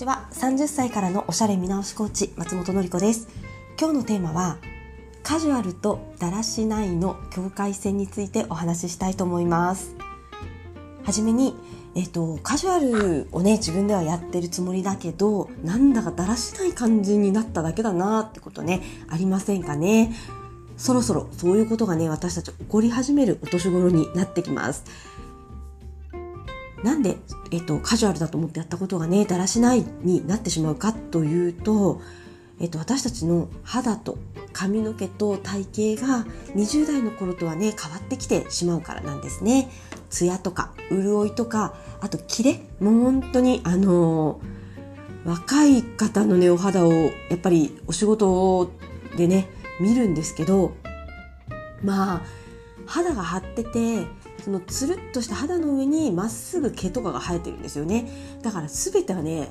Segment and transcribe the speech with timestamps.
[0.00, 0.28] ちは。
[0.32, 3.28] 30歳からのおしゃれ見直しコーチ松本のり子です。
[3.78, 4.56] 今日のテーマは
[5.22, 9.94] カジュアルとだらしないの境界線についてお話ししたいと思います。
[11.04, 11.54] はじめに
[11.94, 20.14] えっと、カジュアルをね自分ではやってるつもりだけどなんだかだらしない感じになっただけだなってことねありませんかね。
[20.78, 24.84] そろそろそういうことがね私たち起こり始めるお年頃になってきます。
[26.82, 27.16] なんで、
[27.50, 32.00] えっと、カジュアルだと思ってやったことがね、だらしないになってしまうかというと、
[32.60, 34.18] えっと、私たちの肌と
[34.52, 39.70] 髪の毛と体型が20代の頃とはね、変わってきてしまうからなんですね。
[40.10, 48.72] ツヤとか、潤いとか、あと、キレもう本当に、あのー、若い方のね、お肌を、やっぱりお仕事
[49.16, 49.48] でね、
[49.80, 50.74] 見るんですけど、
[51.82, 52.22] まあ、
[52.86, 54.06] 肌が張ってて、
[54.40, 58.08] そのつるっとした肌の上にまっすぐ毛とかが生えてるんですよね。
[58.42, 59.50] だから全てはね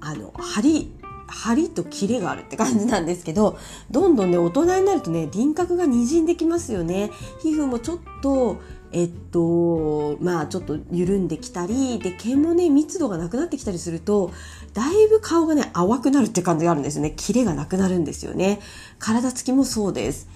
[0.00, 0.92] あの張り
[1.26, 3.58] 張りとキレがあるって感じなんですけど
[3.90, 7.10] どんどんね大人になるとね輪郭がにじんできますよね。
[7.42, 8.56] 皮膚もちょっと
[8.92, 14.32] えっとまあちょっと緩んできたりで毛もね密度がなくなってきたりすると
[14.72, 17.12] だいぶ顔がね淡くなるって感じがあるんですよね。
[17.14, 18.60] キレがなくなるんですよね。
[18.98, 20.28] 体つきもそうです。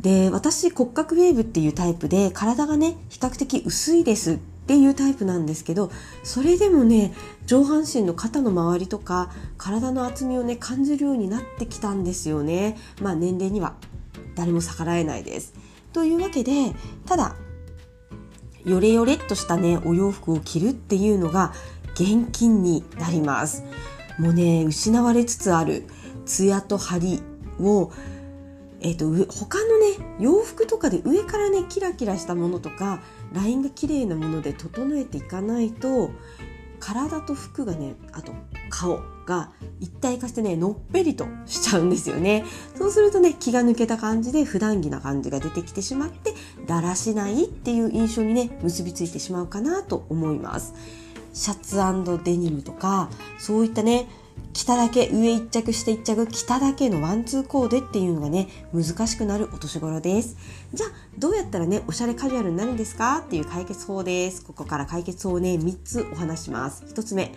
[0.00, 5.90] で私骨格ウェーブっていうタイプで体がね比較的薄いですっていうタイプなんですけど
[6.22, 7.12] それでもね
[7.46, 12.76] 上半身の肩の周りとか体の厚みをね感じるようになってきたんですよね。
[13.00, 13.74] まあ年齢には
[14.34, 15.54] 誰も逆らえないです。
[15.92, 16.72] というわけで
[17.06, 17.36] ただ
[18.64, 21.52] ヨレヨレっとしたねお洋服を着るっていうのが
[21.94, 23.64] 現金になります。
[24.18, 25.84] もうね失われつつある
[26.24, 27.22] ツヤと張り
[27.60, 27.90] を
[28.84, 33.00] えーと、他のね洋服とかで上からねキラキラしたものとか
[33.32, 36.10] ラインが綺麗なもので整えていかないと
[36.80, 38.32] 体と服がねあと
[38.68, 42.44] 顔が一体化してねのっぺりとしちゃうんですよね。
[42.76, 46.34] そうするとね気が抜けた感じで普段着な感じが出てきてしまって
[46.66, 50.74] だらしないっていう印象にね結びついてしまうかなと思います。
[51.32, 51.76] シャツ
[52.24, 54.08] デニムとかそういったね
[54.52, 60.36] 着ただけ上一着して一着着ただけのワンツーコーデっていうのがね難しくなるお年頃です。
[60.74, 63.18] じゃあどうやったらねおしゃれカジュアルになるんですか？
[63.26, 64.44] っていう解決法です。
[64.44, 66.84] ここから解決法をね3つお話します。
[66.84, 67.32] 1つ目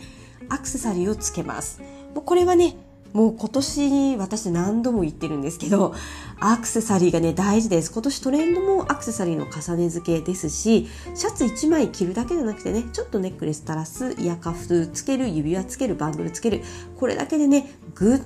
[0.49, 1.81] アクセサリーをつけます。
[2.13, 2.75] もうこれはね
[3.15, 5.95] もう今年私何度も言ってるんですけど、
[6.41, 7.89] アクセサリーがね、大事です。
[7.89, 16.61] 今年トレンドもアクセサリーの重ね付けですし、シャツ1枚着るだけじゃなくてね、ちょっとネックレス垂らす、イヤカフつける、指輪つける、バングルつける。
[16.97, 18.21] これだけでね、ぐっ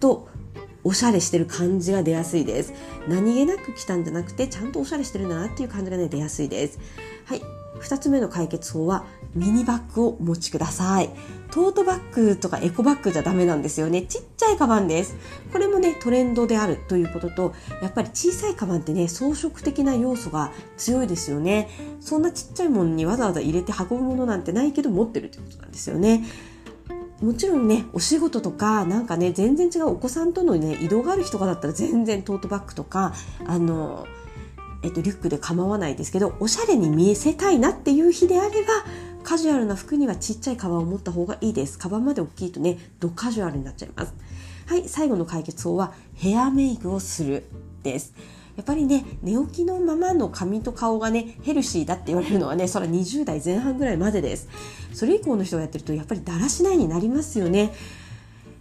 [0.00, 0.26] と
[0.82, 2.72] おしゃれしてる感じが出やすいです。
[3.06, 6.80] 何気なく着たんじゃなくて、ちゃんとおしゃれしてるんだなっていう感じがね、出やすいです。
[7.26, 7.42] はい。
[7.80, 9.04] 2つ目の解決法は
[9.34, 11.10] ミニバッグをお持ちください。
[11.50, 14.02] トートバッグとかエコバッグじゃダメなんですよね。
[14.02, 15.16] ちっちゃいカバンです。
[15.52, 21.68] これもね、トレンドであるということと、やっぱり小さいカバンってね、装飾的な要素が強いですよね。
[22.00, 26.24] そんなちっちゃいものにわざわざ入れて運ぶものなんてないけど持ってるということなんですよね。
[27.20, 33.14] もちろんね、お仕事とか、なんかね、全然違うお子さんとのね、移動がある人がだったら全然トートバッグとか、
[33.46, 34.06] あの、
[34.82, 38.72] えっと、リュックで構わないですけどおしゃれに見せたいなっていう日であれば
[39.22, 41.78] カジュアルな服にはちっちゃいカバンを持った方がいいです。
[41.78, 44.14] カバンまで大きいとねドカジュアルになっちゃいます。
[44.66, 47.44] はい最後の解決法はヘアメイクをする
[47.82, 48.14] です。
[48.56, 54.48] やっぱりね寝起きのままの髪と顔がねヘルシーだって言われるのはねそれは20代前半ぐらいまでです。
[54.92, 57.72] それ以降の人がやってるとやっぱりだらしないになりますよね。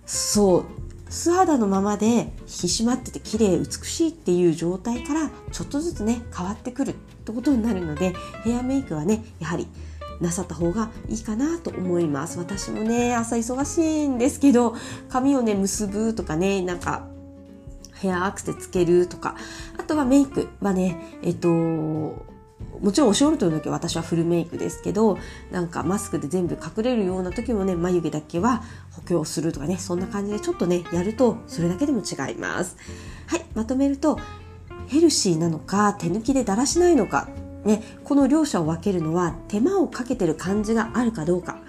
[0.06, 0.66] そう。
[1.12, 2.28] 素肌のままで引き
[2.68, 8.14] 締まってて綺麗美しいっていう状態からちょっとずつね変わってくるってことになるので
[8.46, 9.68] ヘアメイクはねやはり
[10.22, 12.38] なさった方がいいかなと思います。
[12.38, 14.76] 私もね朝忙しいんですけど
[15.10, 17.08] 髪をね結ぶとかねなんか
[17.96, 19.36] ヘアアクセつけるとか
[19.78, 25.18] あとはメイクはねえっともちろんお仕事の時は私はフルメイクですけど
[25.52, 32.78] なんかマスクで全部隠れるような時もね眉毛だけは補強するとかねそんな感じでちょっとねやるとそれだけでも違います。
[33.28, 34.20] はいまとめると
[34.88, 37.28] ヘルシーなのか手抜きでだらしないのか
[37.66, 41.60] ね、この両者を分けるのは手間をかけてる感じがあるかどうか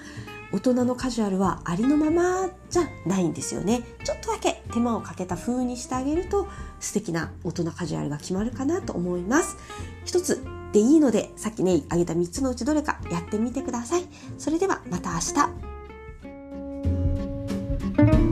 [0.53, 6.47] 大人のカジュアルはありのままじゃないんですよねちょっとだけ手間をかけた風にしてあげると
[6.81, 9.57] 素敵な大人カジュアルが決まるかなと思います
[10.05, 14.05] 一つでいいので、さっきね、挙げた3つのうちどれかやってみてください。
[14.39, 15.19] それではまた明
[18.27, 18.32] 日。